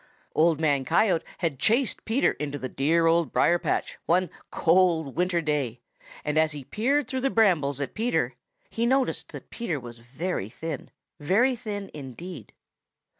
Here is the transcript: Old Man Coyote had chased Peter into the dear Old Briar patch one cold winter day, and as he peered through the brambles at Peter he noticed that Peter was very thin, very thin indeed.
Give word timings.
Old 0.33 0.59
Man 0.59 0.83
Coyote 0.83 1.23
had 1.37 1.59
chased 1.59 2.05
Peter 2.05 2.31
into 2.31 2.57
the 2.57 2.67
dear 2.67 3.05
Old 3.05 3.31
Briar 3.31 3.59
patch 3.59 3.99
one 4.07 4.31
cold 4.49 5.15
winter 5.15 5.41
day, 5.41 5.79
and 6.25 6.39
as 6.39 6.53
he 6.53 6.63
peered 6.63 7.07
through 7.07 7.21
the 7.21 7.29
brambles 7.29 7.79
at 7.79 7.93
Peter 7.93 8.33
he 8.71 8.87
noticed 8.87 9.31
that 9.31 9.51
Peter 9.51 9.79
was 9.79 9.99
very 9.99 10.49
thin, 10.49 10.89
very 11.19 11.55
thin 11.55 11.91
indeed. 11.93 12.51